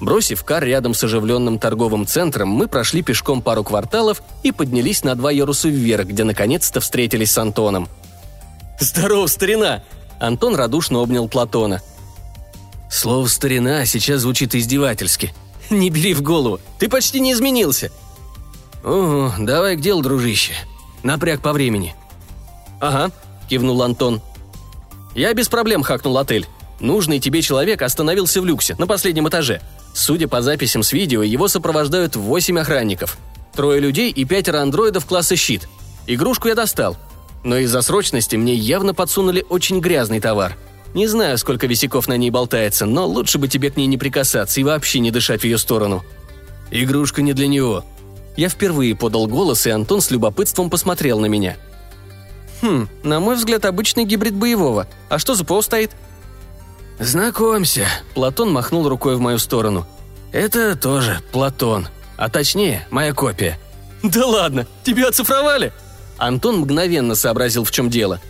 [0.00, 5.14] Бросив кар рядом с оживленным торговым центром, мы прошли пешком пару кварталов и поднялись на
[5.14, 7.88] два яруса вверх, где наконец-то встретились с Антоном.
[8.78, 9.82] «Здорово, старина!»
[10.20, 11.80] Антон радушно обнял Платона.
[12.90, 15.32] Слово «старина» сейчас звучит издевательски.
[15.70, 17.90] «Не бери в голову, ты почти не изменился!»
[18.84, 20.54] «Ого, давай к делу, дружище.
[21.02, 21.94] Напряг по времени.
[22.80, 23.10] «Ага»,–
[23.48, 24.20] кивнул Антон.
[25.14, 26.46] «Я без проблем хакнул отель.
[26.80, 29.60] Нужный тебе человек остановился в люксе, на последнем этаже.
[29.94, 33.18] Судя по записям с видео, его сопровождают восемь охранников.
[33.54, 35.68] Трое людей и пятеро андроидов класса «Щит».
[36.06, 36.96] Игрушку я достал.
[37.42, 40.56] Но из-за срочности мне явно подсунули очень грязный товар.
[40.94, 44.60] Не знаю, сколько висяков на ней болтается, но лучше бы тебе к ней не прикасаться
[44.60, 46.04] и вообще не дышать в ее сторону.
[46.70, 47.84] Игрушка не для него.
[48.36, 51.56] Я впервые подал голос, и Антон с любопытством посмотрел на меня.
[52.62, 54.86] Хм, на мой взгляд, обычный гибрид боевого.
[55.08, 55.92] А что за ПО стоит?
[56.98, 59.86] «Знакомься»,— Платон махнул рукой в мою сторону.
[60.32, 61.88] «Это тоже Платон.
[62.18, 63.58] А точнее, моя копия».
[64.02, 65.72] «Да ладно, тебя оцифровали?»
[66.20, 68.20] Антон мгновенно сообразил, в чем дело.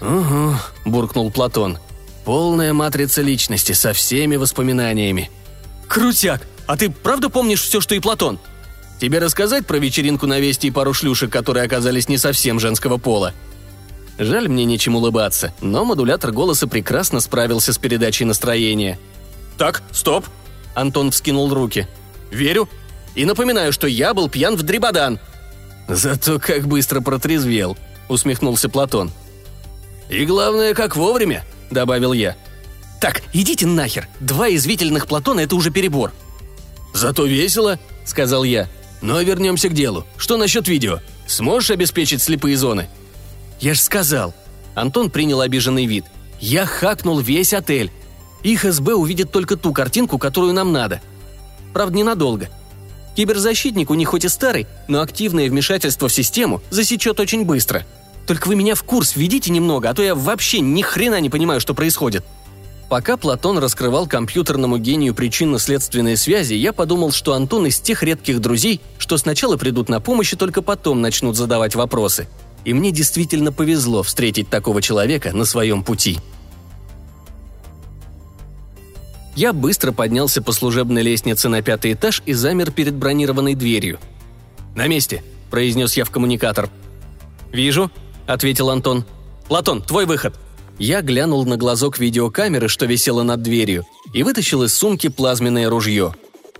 [0.00, 1.78] «Угу»,– буркнул Платон.
[2.26, 5.30] «Полная матрица личности со всеми воспоминаниями».
[5.88, 6.42] «Крутяк!
[6.66, 8.38] А ты правда помнишь все, что и Платон?»
[9.00, 13.32] «Тебе рассказать про вечеринку на Вести и пару шлюшек, которые оказались не совсем женского пола?»
[14.18, 18.98] Жаль мне нечем улыбаться, но модулятор голоса прекрасно справился с передачей настроения.
[19.56, 20.26] «Так, стоп!»
[20.74, 21.88] Антон вскинул руки.
[22.30, 22.68] «Верю.
[23.14, 25.18] И напоминаю, что я был пьян в дребодан».
[25.94, 27.76] «Зато как быстро протрезвел»,—
[28.08, 29.12] усмехнулся Платон.
[30.10, 32.36] «И главное, как вовремя»,— добавил я.
[33.00, 34.08] «Так, идите нахер.
[34.18, 36.12] Два извительных Платона— это уже перебор».
[36.92, 38.68] «Зато весело»,— сказал я.
[39.02, 40.04] «Но вернемся к делу.
[40.16, 40.98] Что насчет видео?
[41.28, 42.88] Сможешь обеспечить слепые зоны?»
[43.60, 44.34] «Я ж сказал».
[44.74, 46.06] Антон принял обиженный вид.
[46.40, 47.92] «Я хакнул весь отель.
[48.42, 51.00] Их СБ увидит только ту картинку, которую нам надо.
[51.72, 52.48] Правда, ненадолго.
[53.14, 57.86] Киберзащитник у них хоть и старый, но активное вмешательство в систему засечет очень быстро.
[58.26, 61.60] Только вы меня в курс введите немного, а то я вообще ни хрена не понимаю,
[61.60, 62.24] что происходит».
[62.90, 68.80] Пока Платон раскрывал компьютерному гению причинно-следственные связи, я подумал, что Антон из тех редких друзей,
[68.98, 72.28] что сначала придут на помощь и только потом начнут задавать вопросы–
[72.64, 76.18] и мне действительно повезло встретить такого человека на своем пути.
[79.36, 83.98] Я быстро поднялся по служебной лестнице на пятый этаж и замер перед бронированной дверью.
[84.76, 86.70] «На месте»,– произнес я в коммуникатор.
[87.52, 87.90] «Вижу»,–
[88.26, 89.04] ответил Антон.
[89.48, 90.34] «Платон, твой выход».
[90.78, 96.14] Я глянул на глазок видеокамеры, что висело над дверью, и вытащил из сумки плазменное ружье.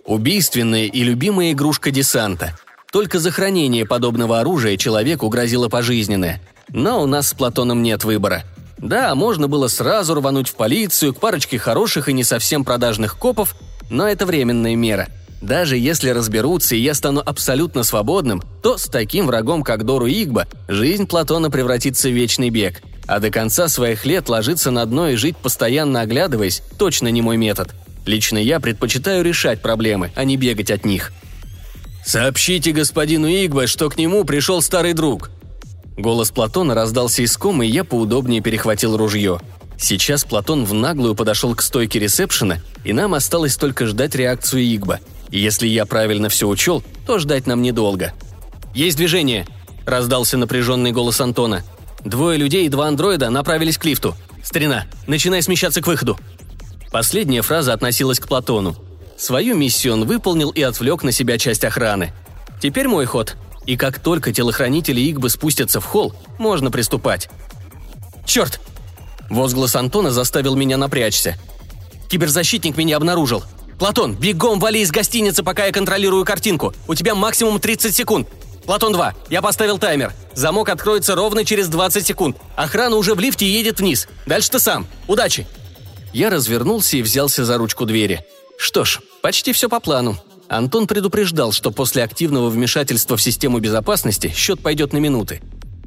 [0.05, 2.57] Убийственная и любимая игрушка десанта.
[2.93, 6.41] Только за хранение подобного оружия человеку грозило пожизненное.
[6.69, 8.45] Но у нас с Платоном нет выбора.
[8.79, 13.55] Да, можно было сразу рвануть в полицию, к парочке хороших и не совсем продажных копов,
[13.91, 15.09] но это временная мера.
[15.41, 20.47] Даже если разберутся и я стану абсолютно свободным, то с таким врагом, как Дору Игба,
[20.69, 22.83] жизнь Платона превратится в вечный бег.
[23.07, 27.37] А до конца своих лет ложиться на дно и жить постоянно оглядываясь– точно не мой
[27.37, 27.75] метод.
[28.07, 31.13] Лично я предпочитаю решать проблемы, а не бегать от них–
[32.05, 35.31] «Сообщите господину Игбе, что к нему пришел старый друг».
[35.97, 39.41] Голос Платона раздался из комы, и я поудобнее перехватил ружье.
[39.79, 45.01] Сейчас Платон в наглую подошел к стойке ресепшена, и нам осталось только ждать реакцию Игба.
[45.31, 48.13] И если я правильно все учел, то ждать нам недолго.
[48.75, 49.47] «Есть движение!»–
[49.87, 51.63] раздался напряженный голос Антона.
[52.05, 54.15] Двое людей и два андроида направились к лифту.
[54.43, 56.19] «Старина, начинай смещаться к выходу!»
[56.93, 58.77] Последняя фраза относилась к Платону.
[59.17, 62.13] Свою миссию он выполнил и отвлек на себя часть охраны.
[62.61, 63.37] Теперь мой ход.
[63.67, 67.29] И как только телохранители Игбы спустятся в холл, можно приступать.
[68.27, 68.61] «Черт!»
[69.31, 71.37] Возглас Антона заставил меня напрячься.
[72.09, 73.43] «Киберзащитник меня обнаружил.
[73.79, 76.73] Платон, бегом вали из гостиницы, пока я контролирую картинку.
[76.87, 78.29] У тебя максимум 30 секунд.
[78.67, 80.13] Платон 2, я поставил таймер.
[80.35, 82.37] Замок откроется ровно через 20 секунд.
[82.57, 84.09] Охрана уже в лифте едет вниз.
[84.27, 84.87] Дальше ты сам.
[85.07, 85.47] Удачи!»
[86.13, 88.25] Я развернулся и взялся за ручку двери.
[88.57, 90.17] Что ж, почти все по плану.
[90.49, 95.41] Антон предупреждал, что после активного вмешательства в систему безопасности счет пойдет на минуты.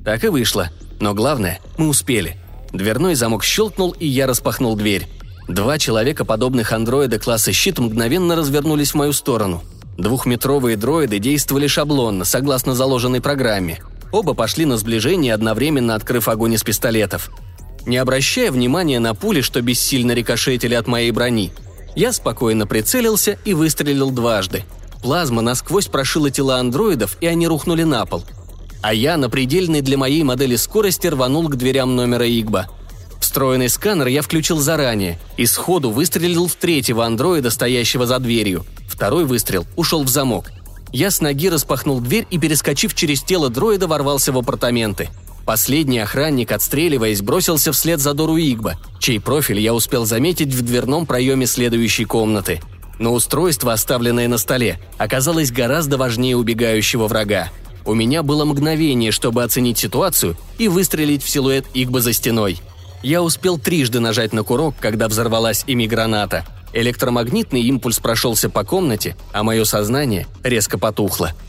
[0.04, 0.70] Так и вышло.
[1.00, 2.38] Но главное, мы успели.
[2.72, 5.08] Дверной замок щелкнул, и я распахнул дверь.
[5.48, 9.63] Два человека, подобных андроида класса «Щит», мгновенно развернулись в мою сторону.
[9.98, 13.80] Двухметровые дроиды действовали шаблонно, согласно заложенной программе.
[14.12, 17.32] Оба пошли на сближение, одновременно открыв огонь из пистолетов.
[17.86, 21.54] Не обращая внимания на пули, что бессильно рикошетили от моей брони–
[21.98, 24.64] я спокойно прицелился и выстрелил дважды.
[25.02, 28.24] Плазма насквозь прошила тела андроидов, и они рухнули на пол.
[28.84, 32.68] А я на предельной для моей модели скорости рванул к дверям номера Игба.
[33.20, 38.64] Встроенный сканер я включил заранее и сходу выстрелил в третьего андроида, стоящего за дверью.
[38.88, 40.52] Второй выстрел ушел в замок.
[40.94, 45.10] Я с ноги распахнул дверь и, перескочив через тело дроида, ворвался в апартаменты–
[45.48, 51.06] Последний охранник, отстреливаясь, бросился вслед за Дору Игба, чей профиль я успел заметить в дверном
[51.06, 52.60] проеме следующей комнаты.
[53.00, 57.48] Но устройство, оставленное на столе, оказалось гораздо важнее убегающего врага.
[57.86, 62.60] У меня было мгновение, чтобы оценить ситуацию и выстрелить в силуэт Игба за стеной.
[63.02, 66.46] Я успел трижды нажать на курок, когда взорвалась ими граната.
[66.74, 71.32] Электромагнитный импульс прошелся по комнате, а мое сознание резко потухло–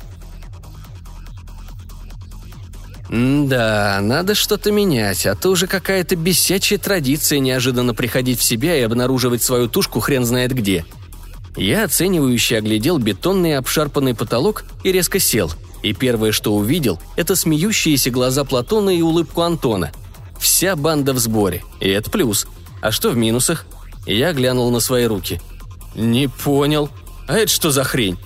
[3.10, 8.82] «Да, надо что-то менять, а то уже какая-то бесячая традиция неожиданно приходить в себя и
[8.82, 10.84] обнаруживать свою тушку хрен знает где».
[11.56, 15.50] Я оценивающе оглядел бетонный обшарпанный потолок и резко сел.
[15.82, 19.90] И первое, что увидел, это смеющиеся глаза Платона и улыбку Антона.
[20.38, 22.46] Вся банда в сборе, и это плюс.
[22.80, 23.66] А что в минусах?
[24.06, 25.40] Я глянул на свои руки.
[25.94, 26.90] «Не понял.
[27.26, 28.18] А это что за хрень?»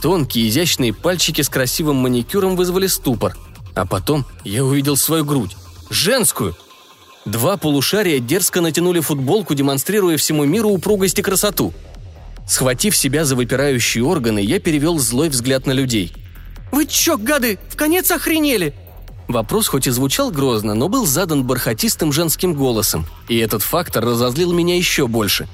[0.00, 3.36] Тонкие изящные пальчики с красивым маникюром вызвали ступор–
[3.74, 5.56] а потом я увидел свою грудь.
[5.90, 6.56] Женскую!
[7.24, 11.72] Два полушария дерзко натянули футболку, демонстрируя всему миру упругость и красоту.
[12.48, 16.12] Схватив себя за выпирающие органы, я перевел злой взгляд на людей.
[16.72, 18.74] «Вы чё, гады, в конец охренели?»
[19.28, 24.52] Вопрос хоть и звучал грозно, но был задан бархатистым женским голосом, и этот фактор разозлил
[24.52, 25.48] меня еще больше.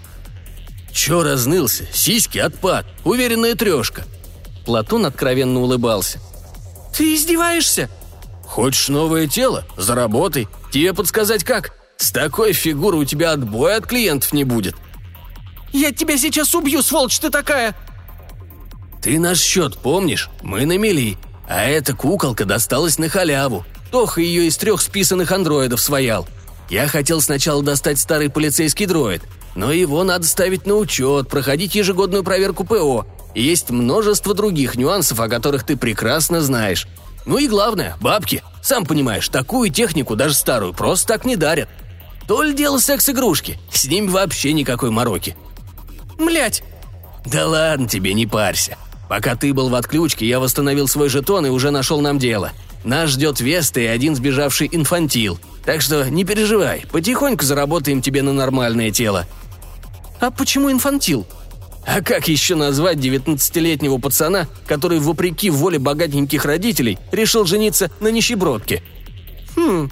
[0.92, 1.86] «Чё разнылся?
[1.92, 4.04] Сиськи отпад, уверенная трешка!»
[4.64, 6.20] Платон откровенно улыбался.
[6.96, 7.90] «Ты издеваешься?»
[8.48, 9.64] Хочешь новое тело?
[9.76, 10.48] Заработай.
[10.72, 11.74] Тебе подсказать как?
[11.98, 14.74] С такой фигурой у тебя отбоя от клиентов не будет.
[15.70, 17.76] Я тебя сейчас убью, сволочь ты такая!»
[19.02, 20.30] «Ты наш счет помнишь?
[20.42, 21.18] Мы на мели.
[21.46, 23.64] А эта куколка досталась на халяву.
[23.90, 26.26] Тоха ее из трех списанных андроидов своял.
[26.70, 29.22] Я хотел сначала достать старый полицейский дроид,
[29.54, 33.06] но его надо ставить на учет, проходить ежегодную проверку ПО.
[33.34, 36.88] Есть множество других нюансов, о которых ты прекрасно знаешь.
[37.28, 38.42] Ну и главное, бабки.
[38.62, 41.68] Сам понимаешь, такую технику, даже старую, просто так не дарят.
[42.26, 45.36] То ли дело секс-игрушки, с ними вообще никакой мороки.
[46.18, 46.62] Млять!
[47.26, 48.78] Да ладно тебе, не парься.
[49.10, 52.52] Пока ты был в отключке, я восстановил свой жетон и уже нашел нам дело.
[52.82, 55.38] Нас ждет Веста и один сбежавший инфантил.
[55.66, 59.26] Так что не переживай, потихоньку заработаем тебе на нормальное тело.
[60.18, 61.26] А почему инфантил?
[61.88, 68.82] А как еще назвать 19-летнего пацана, который, вопреки воле богатеньких родителей, решил жениться на нищебродке?
[69.56, 69.90] Хм.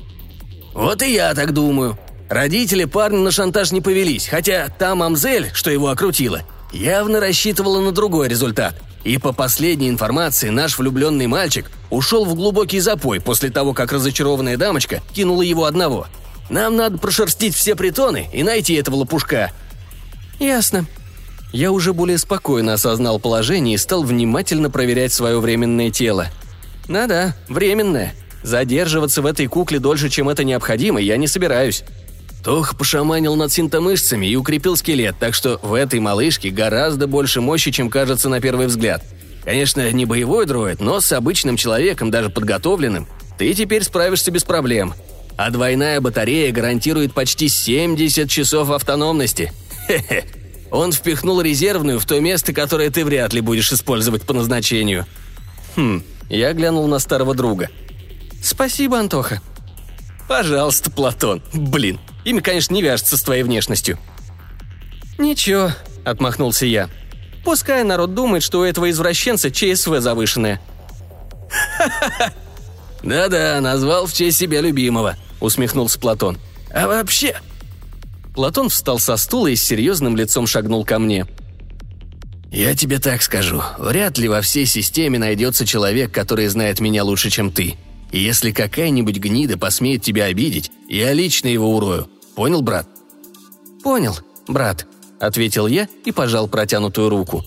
[0.74, 1.98] Вот и я так думаю.
[2.28, 7.92] Родители парня на шантаж не повелись, хотя та мамзель, что его окрутила, явно рассчитывала на
[7.92, 8.74] другой результат.
[9.02, 14.58] И по последней информации, наш влюбленный мальчик ушел в глубокий запой после того, как разочарованная
[14.58, 16.08] дамочка кинула его одного.
[16.50, 19.50] Нам надо прошерстить все притоны и найти этого лопушка.
[20.38, 20.84] «Ясно»,
[21.56, 26.26] я уже более спокойно осознал положение и стал внимательно проверять свое временное тело.
[26.86, 28.14] Да-да, временное.
[28.42, 31.82] Задерживаться в этой кукле дольше, чем это необходимо, я не собираюсь.
[32.44, 37.70] Тох пошаманил над синтомышцами и укрепил скелет, так что в этой малышке гораздо больше мощи,
[37.70, 39.02] чем кажется на первый взгляд.
[39.42, 44.92] Конечно, не боевой дроид, но с обычным человеком, даже подготовленным, ты теперь справишься без проблем.
[45.38, 49.52] А двойная батарея гарантирует почти 70 часов автономности.
[49.88, 50.24] Хе-хе,
[50.70, 55.06] он впихнул резервную в то место, которое ты вряд ли будешь использовать по назначению.
[55.76, 57.68] Хм, я глянул на старого друга.
[58.42, 59.40] Спасибо, Антоха.
[60.28, 61.42] Пожалуйста, Платон.
[61.52, 63.98] Блин, имя, конечно, не вяжется с твоей внешностью.
[65.18, 65.72] Ничего,
[66.04, 66.90] отмахнулся я.
[67.44, 70.60] Пускай народ думает, что у этого извращенца ЧСВ завышенное.
[73.02, 76.38] Да-да, назвал в честь себя любимого, усмехнулся Платон.
[76.72, 77.36] А вообще,
[78.36, 81.26] Платон встал со стула и с серьезным лицом шагнул ко мне.
[82.52, 83.62] «Я тебе так скажу.
[83.78, 87.76] Вряд ли во всей системе найдется человек, который знает меня лучше, чем ты.
[88.12, 92.08] И если какая-нибудь гнида посмеет тебя обидеть, я лично его урою.
[92.34, 92.86] Понял, брат?»
[93.82, 94.86] «Понял, брат»,—
[95.18, 97.42] ответил я и пожал протянутую руку.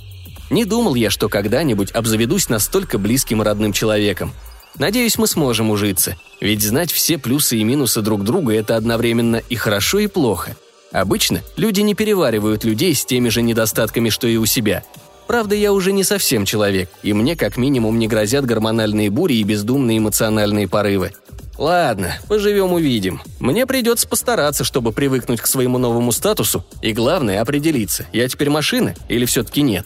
[0.50, 4.34] Не думал я, что когда-нибудь обзаведусь настолько близким и родным человеком.
[4.80, 9.56] Надеюсь, мы сможем ужиться, ведь знать все плюсы и минусы друг друга– это одновременно и
[9.56, 10.58] хорошо, и плохо–
[10.92, 14.84] Обычно люди не переваривают людей с теми же недостатками, что и у себя.
[15.28, 19.44] Правда, я уже не совсем человек, и мне как минимум не грозят гормональные бури и
[19.44, 21.12] бездумные эмоциональные порывы.
[21.60, 23.22] Ладно, поживем увидим.
[23.40, 28.96] Мне придется постараться, чтобы привыкнуть к своему новому статусу, и главное определиться, я теперь машина
[29.08, 29.86] или все-таки нет.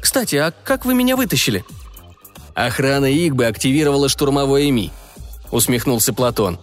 [0.00, 1.64] Кстати, а как вы меня вытащили?
[2.54, 4.90] Охрана Игбы активировала штурмовой ЭМИ,
[5.50, 6.58] усмехнулся Платон.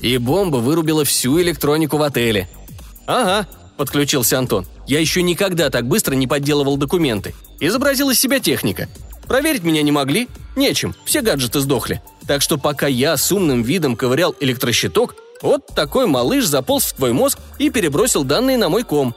[0.00, 2.48] И бомба вырубила всю электронику в отеле–
[3.06, 3.46] «Ага»,–
[3.76, 4.66] подключился Антон.
[4.86, 7.34] «Я еще никогда так быстро не подделывал документы.
[7.60, 8.88] Изобразил из себя техника.
[9.26, 10.28] Проверить меня не могли?
[10.56, 12.02] Нечем, все гаджеты сдохли.
[12.26, 17.12] Так что пока я с умным видом ковырял электрощиток, вот такой малыш заполз в твой
[17.12, 19.14] мозг и перебросил данные на мой ком.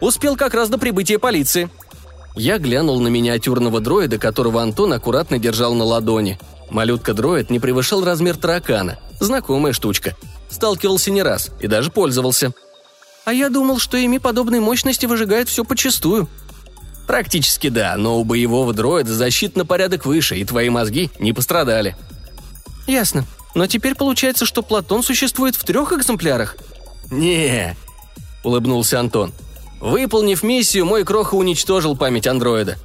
[0.00, 1.70] Успел как раз до прибытия полиции».
[2.36, 6.38] Я глянул на миниатюрного дроида, которого Антон аккуратно держал на ладони.
[6.70, 9.00] Малютка-дроид не превышал размер таракана.
[9.18, 10.14] Знакомая штучка.
[10.48, 12.52] Сталкивался не раз и даже пользовался–
[13.24, 16.28] а я думал, что ими подобной мощности выжигает все почистую.
[17.06, 21.96] Практически да, но у боевого дроида защита на порядок выше, и твои мозги не пострадали.
[22.86, 23.24] Ясно.
[23.54, 26.56] Но теперь получается, что Платон существует в трех экземплярах.
[27.10, 27.76] «Не»,—
[28.44, 29.32] улыбнулся Антон.
[29.80, 32.76] «Выполнив миссию, мой кроха уничтожил память андроида».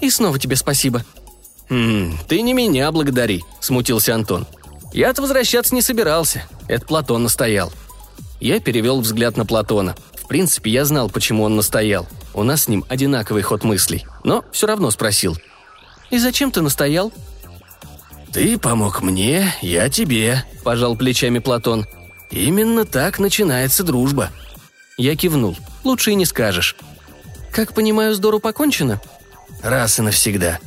[0.00, 1.04] «И снова тебе спасибо».
[1.68, 4.46] «Хм, ты не меня благодари»,— смутился Антон.
[4.92, 6.44] «Я-то возвращаться не собирался.
[6.68, 7.72] Это Платон настоял».
[8.40, 9.94] Я перевел взгляд на Платона.
[10.14, 12.06] В принципе, я знал, почему он настоял.
[12.34, 14.06] У нас с ним одинаковый ход мыслей.
[14.24, 15.36] Но все равно спросил.
[16.10, 17.12] «И зачем ты настоял?»
[18.32, 21.86] «Ты помог мне, я тебе»,– пожал плечами Платон.
[22.30, 24.30] «Именно так начинается дружба».
[24.98, 25.56] Я кивнул.
[25.84, 26.76] «Лучше и не скажешь».
[27.52, 29.00] «Как понимаю, с Дору покончено?»
[29.62, 30.58] «Раз и навсегда».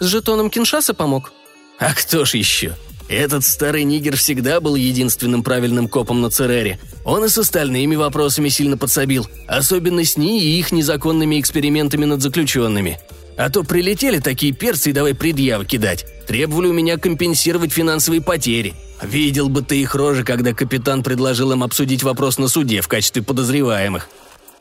[0.00, 1.32] «С жетоном Киншаса помог?»
[1.78, 2.74] «А кто ж еще?»
[3.08, 6.78] Этот старый нигер всегда был единственным правильным копом на Церере.
[7.04, 12.22] Он и с остальными вопросами сильно подсобил, особенно с ней и их незаконными экспериментами над
[12.22, 12.98] заключенными.
[13.36, 16.06] А то прилетели такие перцы и давай предъявы кидать.
[16.26, 18.74] Требовали у меня компенсировать финансовые потери.
[19.02, 23.22] Видел бы ты их рожи, когда капитан предложил им обсудить вопрос на суде в качестве
[23.22, 24.08] подозреваемых.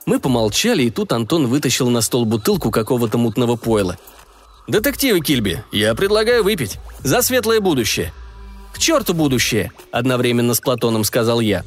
[0.05, 3.97] Мы помолчали, и тут Антон вытащил на стол бутылку какого-то мутного пойла.
[4.67, 6.79] «Детективы Кильби, я предлагаю выпить.
[7.03, 8.13] За светлое будущее.
[8.74, 11.63] «К черту будущее!»– одновременно с Платоном сказал я.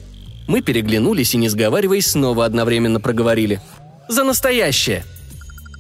[0.46, 3.60] Мы переглянулись и, не сговариваясь, снова одновременно проговорили.
[4.08, 5.04] «За настоящее!»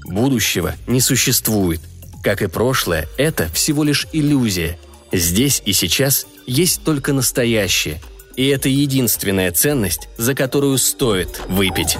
[0.04, 1.80] Будущего не существует.
[2.22, 4.78] Как и прошлое, это всего лишь иллюзия.
[5.12, 8.00] Здесь и сейчас есть только настоящее.
[8.36, 11.96] И это единственная ценность, за которую стоит выпить.